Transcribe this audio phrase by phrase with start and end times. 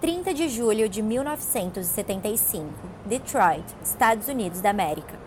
[0.00, 2.72] 30 de julho de 1975,
[3.04, 5.18] Detroit, Estados Unidos da América.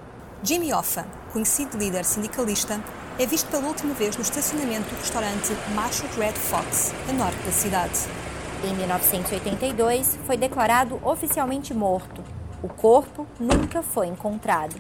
[0.42, 2.84] Jimmy Hoffa, conhecido líder sindicalista,
[3.20, 7.52] é visto pela última vez no estacionamento do restaurante Macho Red Fox, a norte da
[7.52, 8.00] cidade.
[8.64, 12.24] Em 1982, foi declarado oficialmente morto.
[12.64, 14.76] O corpo nunca foi encontrado.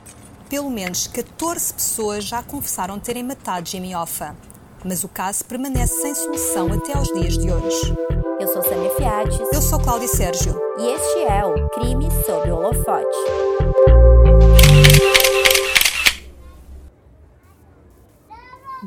[0.49, 4.35] Pelo menos 14 pessoas já confessaram terem matado Jimmy Hoffa,
[4.83, 8.22] mas o caso permanece sem solução até aos dias de hoje.
[8.43, 9.39] Eu sou Samia Fiates.
[9.53, 10.59] Eu sou Cláudia Sérgio.
[10.77, 13.07] E este é o Crime sob o Holofote.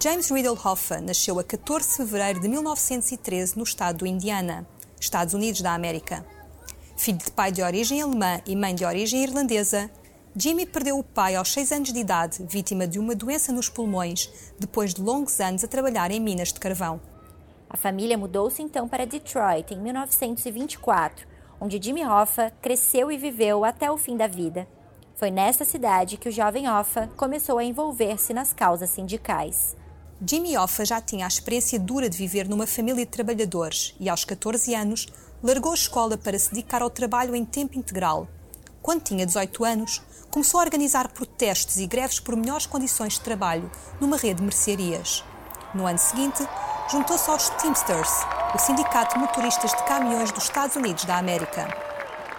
[0.02, 4.68] James Riddle Hoffa nasceu a 14 de fevereiro de 1913 no estado do Indiana,
[5.00, 6.22] Estados Unidos da América.
[6.94, 9.90] Filho de pai de origem alemã e mãe de origem irlandesa,
[10.36, 14.30] Jimmy perdeu o pai aos 6 anos de idade, vítima de uma doença nos pulmões,
[14.58, 17.00] depois de longos anos a trabalhar em minas de carvão.
[17.68, 21.26] A família mudou-se então para Detroit em 1924,
[21.60, 24.68] onde Jimmy Hoffa cresceu e viveu até o fim da vida.
[25.14, 29.74] Foi nesta cidade que o jovem Hoffa começou a envolver-se nas causas sindicais.
[30.24, 34.24] Jimmy Hoffa já tinha a experiência dura de viver numa família de trabalhadores e, aos
[34.24, 35.06] 14 anos,
[35.42, 38.28] largou a escola para se dedicar ao trabalho em tempo integral.
[38.80, 43.70] Quando tinha 18 anos, começou a organizar protestos e greves por melhores condições de trabalho
[44.00, 45.24] numa rede de mercearias.
[45.74, 46.46] No ano seguinte,
[46.90, 51.66] juntou-se aos Teamsters, o sindicato de motoristas de caminhões dos Estados Unidos da América.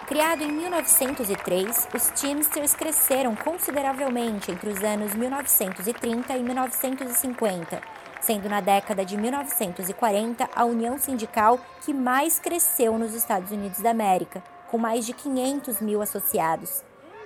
[0.07, 7.81] Criado em 1903, os Teamsters cresceram consideravelmente entre os anos 1930 e 1950,
[8.21, 13.91] sendo na década de 1940 a união sindical que mais cresceu nos Estados Unidos da
[13.91, 16.83] América, com mais de 500 mil associados.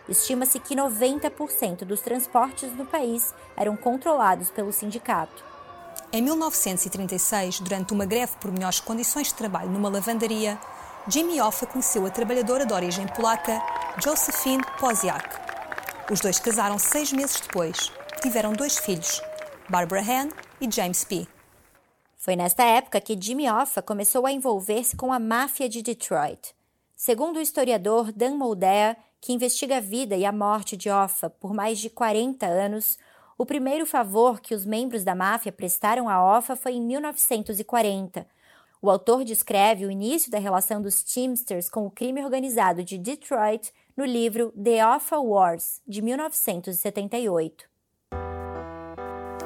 [0.09, 5.50] Estima-se que 90% dos transportes no país eram controlados pelo sindicato.
[6.13, 10.59] Em 1936, durante uma greve por melhores condições de trabalho numa lavandaria,
[11.07, 13.61] Jimmy Hoffa conheceu a trabalhadora de origem polaca
[14.03, 15.29] Josephine Poziak.
[16.11, 17.93] Os dois casaram seis meses depois.
[18.21, 19.21] Tiveram dois filhos,
[19.69, 21.25] Barbara Ann e James P.
[22.17, 26.53] Foi nesta época que Jimmy Hoffa começou a envolver-se com a máfia de Detroit.
[26.93, 31.53] Segundo o historiador Dan Moldea, que investiga a vida e a morte de Hoffa por
[31.53, 32.97] mais de 40 anos,
[33.41, 38.27] o primeiro favor que os membros da máfia prestaram a Hoffa foi em 1940,
[38.79, 43.73] o autor descreve o início da relação dos Teamsters com o crime organizado de Detroit
[43.97, 47.65] no livro The Offa Wars, de 1978.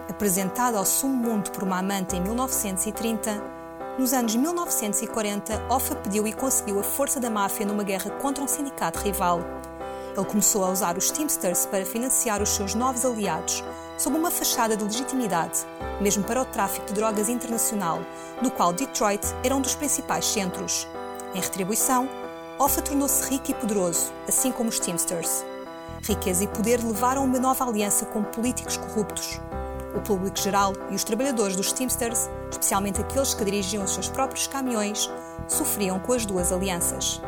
[0.09, 3.31] Apresentado ao sumo mundo por uma amante em 1930,
[3.97, 8.47] nos anos 1940, Offa pediu e conseguiu a força da máfia numa guerra contra um
[8.47, 9.39] sindicato rival.
[10.15, 13.63] Ele começou a usar os Teamsters para financiar os seus novos aliados,
[13.97, 15.65] sob uma fachada de legitimidade,
[15.99, 17.99] mesmo para o tráfico de drogas internacional,
[18.41, 20.87] no qual Detroit era um dos principais centros.
[21.33, 22.07] Em retribuição,
[22.57, 25.43] Offa tornou-se rico e poderoso, assim como os Teamsters.
[26.01, 29.41] Riqueza e poder levaram uma nova aliança com políticos corruptos.
[29.93, 34.47] O público geral e os trabalhadores dos Teamsters, especialmente aqueles que dirigiam os seus próprios
[34.47, 35.09] caminhões,
[35.47, 37.21] sofriam com as duas alianças.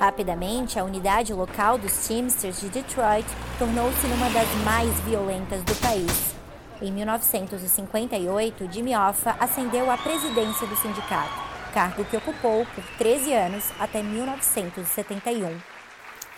[0.00, 3.26] Rapidamente, a unidade local dos Teamsters de Detroit
[3.58, 6.34] tornou-se uma das mais violentas do país.
[6.80, 11.34] Em 1958, Jimmy Hoffa ascendeu à presidência do sindicato,
[11.74, 15.54] cargo que ocupou por 13 anos até 1971.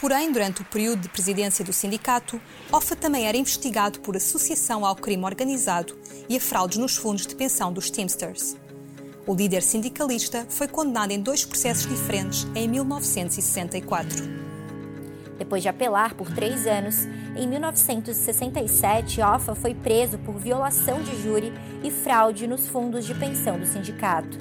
[0.00, 2.40] Porém, durante o período de presidência do sindicato,
[2.72, 5.96] Hoffa também era investigado por associação ao crime organizado
[6.28, 8.56] e a fraudes nos fundos de pensão dos Teamsters.
[9.24, 14.24] O líder sindicalista foi condenado em dois processos diferentes em 1964.
[15.38, 17.06] Depois de apelar por três anos,
[17.36, 21.52] em 1967, Hoffa foi preso por violação de júri
[21.84, 24.38] e fraude nos fundos de pensão do sindicato.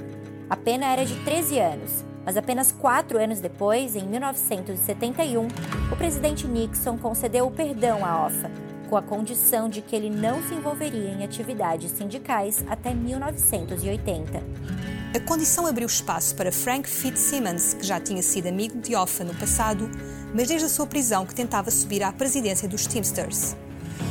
[0.50, 5.48] A pena era de 13 anos, mas apenas quatro anos depois, em 1971,
[5.92, 8.50] o presidente Nixon concedeu o perdão a Hoffa,
[8.92, 14.44] com a condição de que ele não se envolveria em atividades sindicais até 1980.
[15.16, 19.34] A condição abriu espaço para Frank Fitzsimmons, que já tinha sido amigo de Hoffa no
[19.34, 19.90] passado,
[20.36, 23.56] mas desde a sua prisão que tentava subir à presidência dos Teamsters.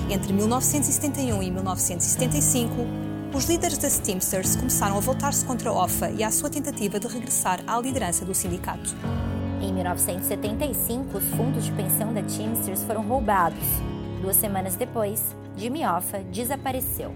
[0.08, 2.74] Entre 1971 e 1975,
[3.34, 7.60] os líderes das Teamsters começaram a voltar-se contra Hoffa e à sua tentativa de regressar
[7.66, 8.96] à liderança do sindicato.
[9.60, 13.58] Em 1975, os fundos de pensão da Teamsters foram roubados
[14.20, 15.22] Duas semanas depois,
[15.56, 17.14] Jimmy Hoffa desapareceu.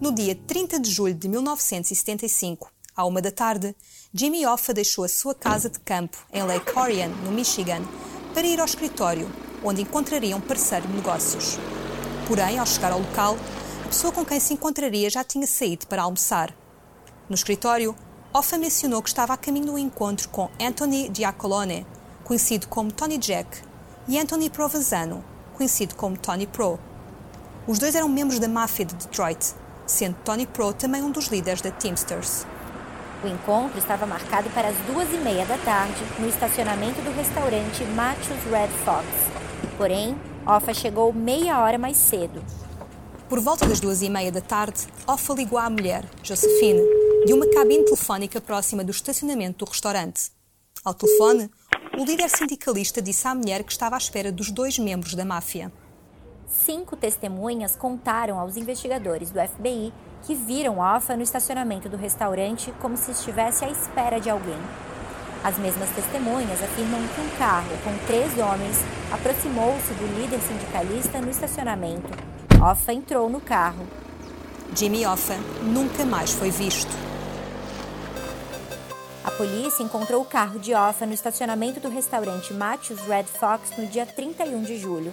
[0.00, 3.76] No dia 30 de julho de 1975, à uma da tarde,
[4.14, 7.82] Jimmy Hoffa deixou a sua casa de campo em Lake Orion, no Michigan,
[8.32, 9.30] para ir ao escritório,
[9.62, 11.58] onde encontraria um parceiro de negócios.
[12.26, 13.36] Porém, ao chegar ao local,
[13.84, 16.54] a pessoa com quem se encontraria já tinha saído para almoçar.
[17.28, 17.94] No escritório,
[18.32, 21.86] Offa mencionou que estava a caminho do encontro com Anthony Diacolone,
[22.28, 23.62] conhecido como Tony Jack,
[24.06, 25.24] e Anthony Provenzano,
[25.56, 26.78] conhecido como Tony Pro.
[27.66, 29.54] Os dois eram membros da máfia de Detroit,
[29.86, 32.44] sendo Tony Pro também um dos líderes da Teamsters.
[33.24, 37.82] O encontro estava marcado para as duas e meia da tarde no estacionamento do restaurante
[37.96, 39.06] Matthews Red Fox.
[39.78, 40.14] Porém,
[40.46, 42.44] Offa chegou meia hora mais cedo.
[43.26, 46.82] Por volta das duas e meia da tarde, Offa ligou à mulher, Josephine,
[47.24, 50.30] de uma cabine telefónica próxima do estacionamento do restaurante.
[50.84, 51.50] Ao telefone,
[51.98, 55.72] o líder sindicalista disse à mulher que estava à espera dos dois membros da máfia.
[56.46, 59.92] Cinco testemunhas contaram aos investigadores do FBI
[60.22, 64.60] que viram Offa no estacionamento do restaurante como se estivesse à espera de alguém.
[65.42, 68.76] As mesmas testemunhas afirmam que um carro com três homens
[69.10, 72.08] aproximou-se do líder sindicalista no estacionamento.
[72.62, 73.84] Offa entrou no carro.
[74.72, 77.07] Jimmy Offa nunca mais foi visto.
[79.28, 83.86] A polícia encontrou o carro de Offa no estacionamento do restaurante Matthews Red Fox no
[83.86, 85.12] dia 31 de julho.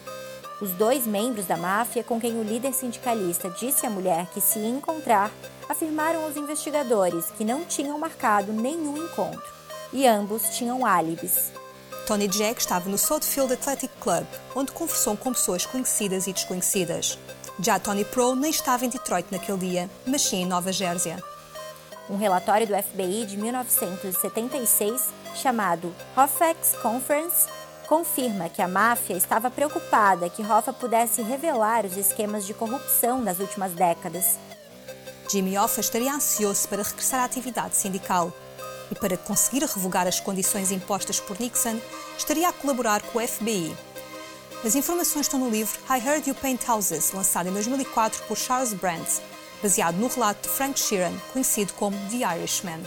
[0.62, 4.58] Os dois membros da máfia, com quem o líder sindicalista disse à mulher que se
[4.58, 5.30] encontrar,
[5.68, 9.44] afirmaram aos investigadores que não tinham marcado nenhum encontro
[9.92, 11.52] e ambos tinham álibis.
[12.08, 14.26] Tony Jack estava no Southfield Athletic Club,
[14.56, 17.20] onde conversou com pessoas conhecidas e desconhecidas.
[17.60, 21.18] Já Tony Pro nem estava em Detroit naquele dia, mas sim em Nova Jersey.
[22.10, 27.48] Um relatório do FBI de 1976, chamado Hoffax Conference,
[27.88, 33.40] confirma que a máfia estava preocupada que Hoffa pudesse revelar os esquemas de corrupção das
[33.40, 34.38] últimas décadas.
[35.32, 38.32] Jimmy Hoffa estaria ansioso para regressar à atividade sindical
[38.92, 41.80] e, para conseguir revogar as condições impostas por Nixon,
[42.16, 43.76] estaria a colaborar com o FBI.
[44.64, 48.74] As informações estão no livro I Heard You Paint Houses, lançado em 2004 por Charles
[48.74, 49.22] Brandt,
[49.62, 52.82] baseado no relato de Frank Sheeran, conhecido como The Irishman.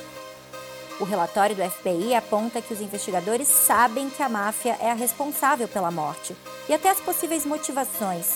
[1.01, 5.69] O relatório do FBI aponta que os investigadores sabem que a máfia é a responsável
[5.69, 6.35] pela morte
[6.69, 8.27] e até as possíveis motivações,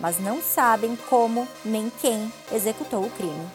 [0.00, 3.48] mas não sabem como nem quem executou o crime.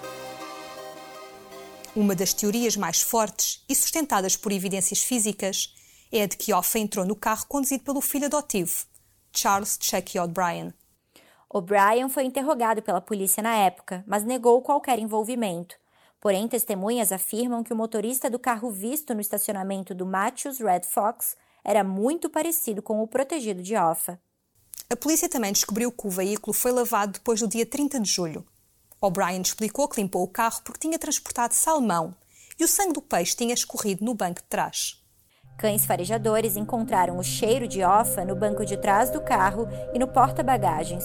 [1.96, 5.76] Uma das teorias mais fortes e sustentadas por evidências físicas
[6.12, 8.86] é a de que Offa entrou no carro conduzido pelo filho adotivo,
[9.32, 10.74] Charles Chucky O'Brien.
[11.54, 15.76] O'Brien foi interrogado pela polícia na época, mas negou qualquer envolvimento
[16.24, 21.36] Porém, testemunhas afirmam que o motorista do carro visto no estacionamento do Matthews Red Fox
[21.62, 24.18] era muito parecido com o protegido de Offa.
[24.90, 28.46] A polícia também descobriu que o veículo foi lavado depois do dia 30 de julho.
[29.02, 32.16] O'Brien explicou que limpou o carro porque tinha transportado salmão
[32.58, 35.04] e o sangue do peixe tinha escorrido no banco de trás.
[35.58, 40.08] Cães farejadores encontraram o cheiro de Offa no banco de trás do carro e no
[40.08, 41.04] porta-bagagens,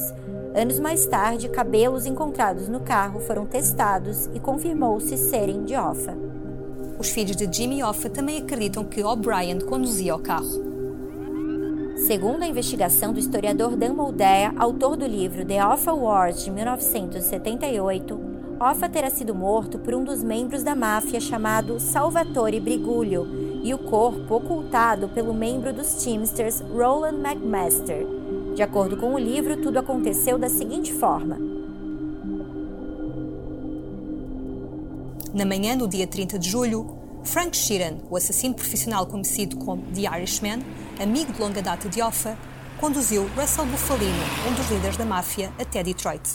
[0.58, 6.18] Anos mais tarde, cabelos encontrados no carro foram testados e confirmou-se serem de Offa.
[6.98, 10.66] Os filhos de Jimmy Offa também acreditam que O'Brien conduzia o carro.
[12.08, 18.20] Segundo a investigação do historiador Dan Moldea, autor do livro The Offa Wars de 1978,
[18.58, 23.28] Offa terá sido morto por um dos membros da máfia chamado Salvatore Briguglio
[23.62, 28.04] e o corpo ocultado pelo membro dos Teamsters Roland McMaster,
[28.58, 31.38] de acordo com o livro, tudo aconteceu da seguinte forma.
[35.32, 40.12] Na manhã do dia 30 de julho, Frank Sheeran, o assassino profissional conhecido como The
[40.18, 40.58] Irishman,
[41.00, 42.36] amigo de longa data de Offa,
[42.80, 46.28] conduziu Russell Bufalino, um dos líderes da máfia, até Detroit.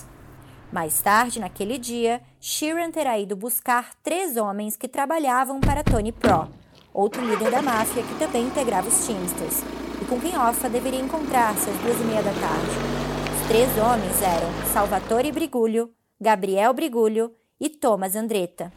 [0.72, 6.48] Mais tarde, naquele dia, Sheeran terá ido buscar três homens que trabalhavam para Tony Pro,
[6.94, 9.62] outro líder da máfia que também integrava os Teamsters,
[10.04, 13.42] e com quem Offa deveria encontrar-se às duas e meia da tarde.
[13.42, 18.72] Os três homens eram Salvatore Brigulho, Gabriel Brigulho e Thomas Andretta.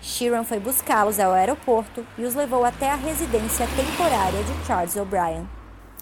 [0.00, 5.46] Sheeran foi buscá-los ao aeroporto e os levou até a residência temporária de Charles O'Brien.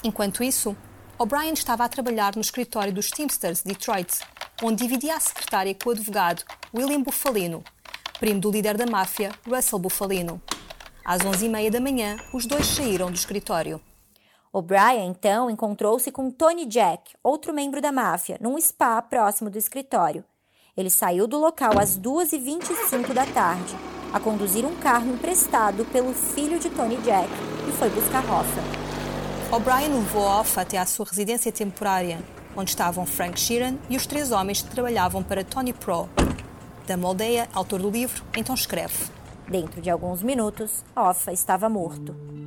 [0.04, 0.76] Enquanto isso,
[1.18, 4.20] O'Brien estava a trabalhar no escritório dos Teamsters de Detroit,
[4.62, 7.62] onde dividia a secretária com o advogado William Buffalino,
[8.20, 10.40] primo do líder da máfia, Russell Buffalino.
[11.04, 13.80] Às onze e meia da manhã, os dois saíram do escritório.
[14.52, 20.24] O'Brien, então, encontrou-se com Tony Jack, outro membro da máfia, num spa próximo do escritório.
[20.76, 23.76] Ele saiu do local às 2h25 da tarde,
[24.12, 27.30] a conduzir um carro emprestado pelo filho de Tony Jack
[27.68, 29.54] e foi buscar Hoffa.
[29.54, 32.18] O'Brien levou Hoffa até à sua residência temporária,
[32.56, 36.08] onde estavam Frank Sheeran e os três homens que trabalhavam para Tony Pro.
[36.88, 39.10] Da Moldeia, autor do livro, então escreve.
[39.48, 42.39] Dentro de alguns minutos, Hoffa estava morto.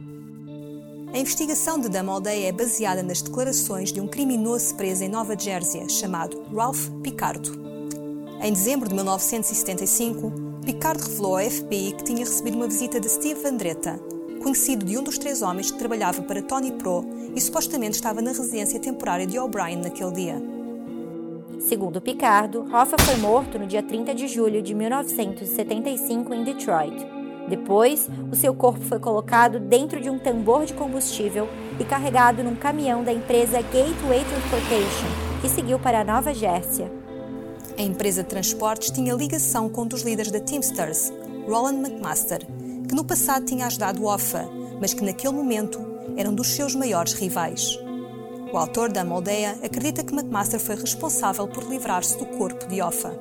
[1.13, 5.87] A investigação de Aldeia é baseada nas declarações de um criminoso preso em Nova Jersey
[5.87, 7.51] chamado Ralph Picardo.
[8.41, 10.31] Em dezembro de 1975,
[10.65, 13.99] Picard revelou ao FBI que tinha recebido uma visita de Steve Vendretta,
[14.41, 17.05] conhecido de um dos três homens que trabalhava para Tony Pro
[17.35, 20.41] e supostamente estava na residência temporária de O'Brien naquele dia.
[21.59, 27.22] Segundo Picardo, Hoffa foi morto no dia 30 de julho de 1975 em Detroit.
[27.47, 31.47] Depois, o seu corpo foi colocado dentro de um tambor de combustível
[31.79, 35.07] e carregado num caminhão da empresa Gateway Transportation,
[35.41, 36.91] que seguiu para a Nova Gércia.
[37.77, 41.11] A empresa de transportes tinha ligação com um dos líderes da Teamsters,
[41.47, 42.45] Roland McMaster,
[42.87, 44.47] que no passado tinha ajudado Offa,
[44.79, 45.79] mas que naquele momento
[46.15, 47.77] era um dos seus maiores rivais.
[48.53, 53.11] O autor da Moldeia acredita que McMaster foi responsável por livrar-se do corpo de Offa.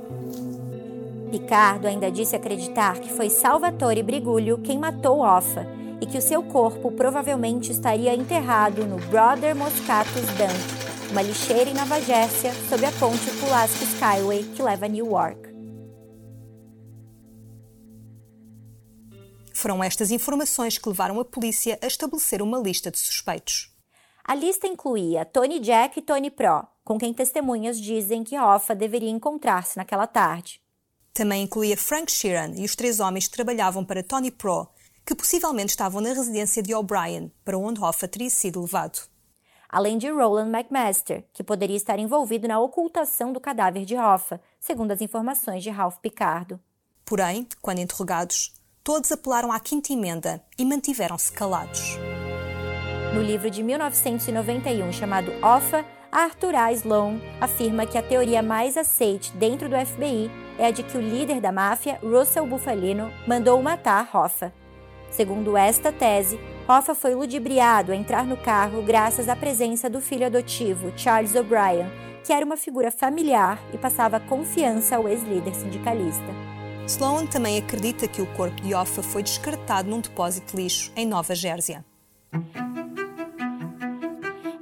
[1.32, 5.66] Picardo ainda disse acreditar que foi Salvatore Brigulho quem matou Offa
[5.98, 11.74] e que o seu corpo provavelmente estaria enterrado no Brother Moscatus Dump, uma lixeira em
[11.74, 15.48] Nova Gércia, sob a ponte Pulaski Skyway que leva a Newark.
[19.54, 23.74] Foram estas informações que levaram a polícia a estabelecer uma lista de suspeitos.
[24.22, 29.08] A lista incluía Tony Jack e Tony Pro, com quem testemunhas dizem que Hoffa deveria
[29.08, 30.61] encontrar-se naquela tarde.
[31.14, 34.68] Também incluía Frank Sheeran e os três homens que trabalhavam para Tony Pro,
[35.04, 38.98] que possivelmente estavam na residência de O'Brien, para onde Hoffa teria sido levado.
[39.68, 44.92] Além de Roland McMaster, que poderia estar envolvido na ocultação do cadáver de Hoffa, segundo
[44.92, 46.58] as informações de Ralph Picardo.
[47.04, 51.96] Porém, quando interrogados, todos apelaram à quinta emenda e mantiveram-se calados.
[53.14, 56.72] No livro de 1991 chamado Offa, Arthur A.
[56.72, 60.30] Sloan afirma que a teoria mais aceite dentro do FBI
[60.62, 64.52] é a de que o líder da máfia, Russell Bufalino, mandou matar Hoffa.
[65.10, 66.38] Segundo esta tese,
[66.68, 71.90] Hoffa foi ludibriado a entrar no carro graças à presença do filho adotivo, Charles O'Brien,
[72.24, 76.32] que era uma figura familiar e passava confiança ao ex-líder sindicalista.
[76.86, 81.04] Sloan também acredita que o corpo de Hoffa foi descartado num depósito de lixo em
[81.04, 81.84] Nova Gércia.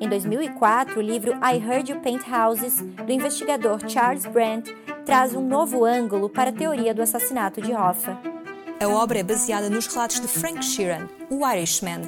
[0.00, 5.46] Em 2004, o livro I Heard You Paint Houses, do investigador Charles Brandt, traz um
[5.46, 8.20] novo ângulo para a teoria do assassinato de Hoffa.
[8.82, 12.02] A obra é baseada nos relatos de Frank Sheeran, o Irishman.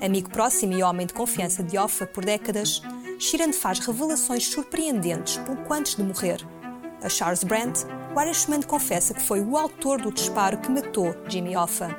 [0.00, 2.82] Amigo próximo e homem de confiança de Hoffa por décadas,
[3.18, 6.38] Sheeran faz revelações surpreendentes pouco antes de morrer.
[7.02, 11.56] A Charles Brandt, o Irishman confessa que foi o autor do disparo que matou Jimmy
[11.56, 11.96] Hoffa.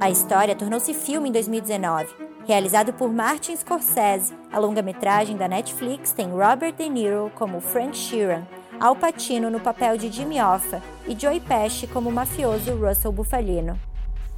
[0.00, 6.30] A história tornou-se filme em 2019 Realizado por Martin Scorsese, a longa-metragem da Netflix tem
[6.30, 8.46] Robert De Niro como Frank Sheeran,
[8.80, 13.76] Al Pacino no papel de Jimmy Hoffa e Joey Pesci como o mafioso Russell Bufalino.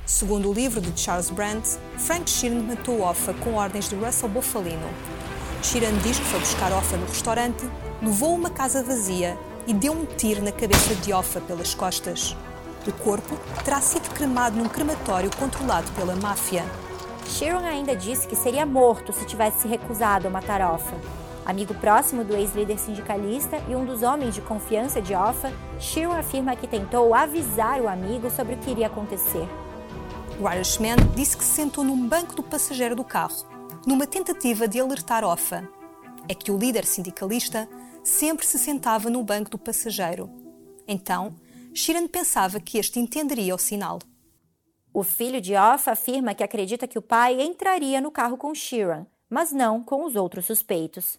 [0.07, 4.89] Segundo o livro de Charles Brandt, Frank Sheeran matou Hoffa com ordens de Russell Bufalino.
[5.63, 7.69] Sheeran diz que foi buscar Hoffa no restaurante,
[8.01, 12.35] levou uma casa vazia e deu um tiro na cabeça de Hoffa pelas costas.
[12.89, 16.65] O corpo terá sido cremado num crematório controlado pela máfia.
[17.27, 20.97] Sharon ainda disse que seria morto se tivesse se recusado a matar Offa.
[21.51, 26.55] Amigo próximo do ex-líder sindicalista e um dos homens de confiança de Offa, Sharon afirma
[26.55, 29.49] que tentou avisar o amigo sobre o que iria acontecer.
[30.41, 33.35] O Irishman disse que se sentou num banco do passageiro do carro,
[33.85, 35.69] numa tentativa de alertar Offa.
[36.29, 37.69] É que o líder sindicalista
[38.05, 40.31] sempre se sentava no banco do passageiro.
[40.87, 41.35] Então,
[41.75, 43.99] Sheeran pensava que este entenderia o sinal.
[44.95, 49.05] O filho de Off afirma que acredita que o pai entraria no carro com Sheeran,
[49.29, 51.19] mas não com os outros suspeitos.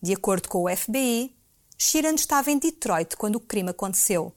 [0.00, 1.34] De acordo com o FBI,
[1.78, 4.32] Sheeran estava em Detroit quando o crime aconteceu.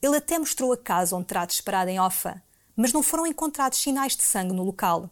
[0.00, 2.42] Ele até mostrou a casa onde terá disparado em Offa,
[2.76, 5.08] mas não foram encontrados sinais de sangue no local.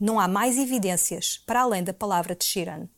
[0.00, 2.88] Não há mais evidências para além da palavra de Sheeran.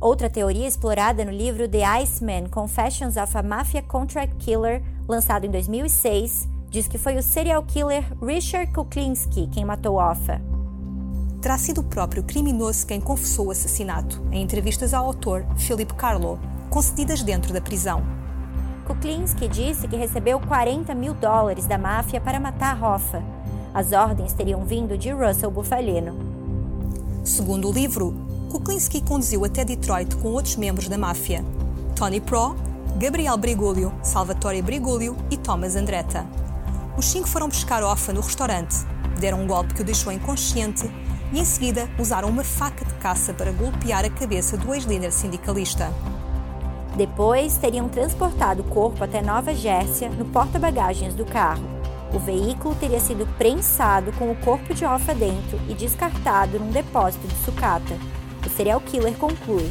[0.00, 5.50] Outra teoria explorada no livro The Iceman Confessions of a Mafia Contract Killer, lançado em
[5.50, 10.55] 2006, diz que foi o serial killer Richard Kuklinski quem matou Offa.
[11.46, 16.40] Terá sido o próprio criminoso quem confessou o assassinato, em entrevistas ao autor Philip Carlo,
[16.68, 18.02] concedidas dentro da prisão.
[18.84, 23.22] Kuklinski disse que recebeu 40 mil dólares da máfia para matar Hoffa.
[23.72, 26.18] As ordens teriam vindo de Russell Bufalino.
[27.22, 28.12] Segundo o livro,
[28.50, 31.44] Kuklinski conduziu até Detroit com outros membros da máfia:
[31.94, 32.56] Tony Pro,
[32.98, 36.26] Gabriel Brigulio, Salvatore Brigulio e Thomas Andretta.
[36.98, 38.84] Os cinco foram buscar Offa no restaurante,
[39.20, 40.90] deram um golpe que o deixou inconsciente
[41.32, 45.92] e, em seguida, usaram uma faca de caça para golpear a cabeça do ex-líder sindicalista.
[46.96, 51.68] Depois, teriam transportado o corpo até Nova Gércia no porta-bagagens do carro.
[52.14, 57.26] O veículo teria sido prensado com o corpo de Offa dentro e descartado num depósito
[57.26, 57.98] de sucata.
[58.46, 59.70] O serial killer conclui: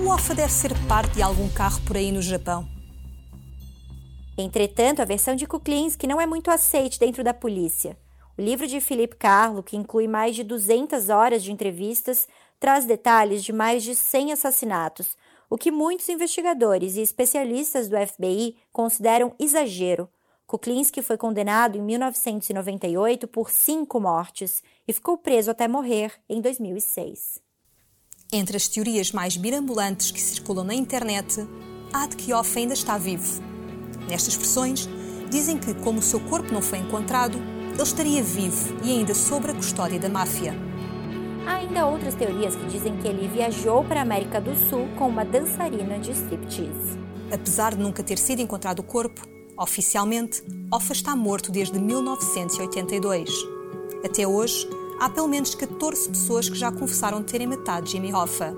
[0.00, 2.66] O Offa deve ser parte de algum carro por aí no Japão.
[4.36, 7.96] Entretanto, a versão de Kuklinski não é muito aceite dentro da polícia.
[8.36, 12.26] O livro de Philippe Carlo, que inclui mais de 200 horas de entrevistas,
[12.58, 15.16] traz detalhes de mais de 100 assassinatos,
[15.50, 20.08] o que muitos investigadores e especialistas do FBI consideram exagero.
[20.46, 27.38] Kuklinski foi condenado em 1998 por cinco mortes e ficou preso até morrer em 2006.
[28.32, 31.46] Entre as teorias mais birambulantes que circulam na internet,
[31.92, 33.42] há de que Off ainda está vivo.
[34.08, 34.88] Nestas versões,
[35.28, 37.38] dizem que, como o seu corpo não foi encontrado,
[37.72, 40.54] ele estaria vivo e ainda sob a custódia da máfia.
[41.46, 45.08] Há ainda outras teorias que dizem que ele viajou para a América do Sul com
[45.08, 46.98] uma dançarina de striptease.
[47.32, 49.22] Apesar de nunca ter sido encontrado o corpo,
[49.56, 53.30] oficialmente, Offa está morto desde 1982.
[54.04, 54.68] Até hoje,
[55.00, 58.54] há pelo menos 14 pessoas que já confessaram terem matado Jimmy Hoffa.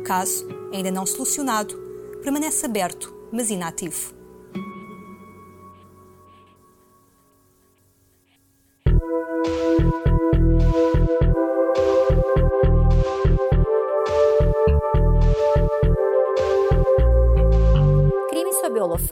[0.00, 1.76] O caso, ainda não solucionado,
[2.22, 4.14] permanece aberto, mas inativo.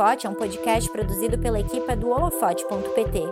[0.03, 3.25] Holofote é um podcast produzido pela equipa do holofote.pt.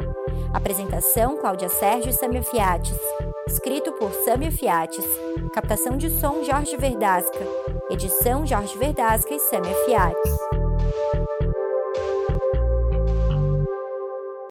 [0.53, 2.99] Apresentação: Cláudia Sérgio e Samia Fiates.
[3.47, 5.05] Escrito por Samia Fiates.
[5.53, 7.45] Captação de som: Jorge Verdasca.
[7.91, 10.50] Edição: Jorge Verdasca e Samia Fiates.